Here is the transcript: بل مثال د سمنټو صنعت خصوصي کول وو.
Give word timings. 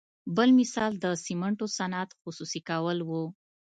بل 0.35 0.49
مثال 0.59 0.91
د 1.03 1.05
سمنټو 1.25 1.65
صنعت 1.77 2.09
خصوصي 2.21 2.61
کول 2.69 2.97
وو. 3.09 3.23